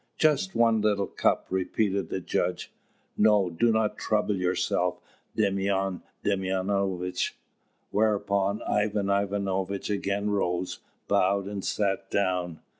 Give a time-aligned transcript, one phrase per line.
[0.17, 2.73] "Just one little cup," repeated the judge.
[3.15, 4.99] "No, do not trouble yourself,
[5.37, 7.35] Demyan Demyanovitch."
[7.91, 12.61] Whereupon Ivan Ivanovitch again rose, bowed, and sat down.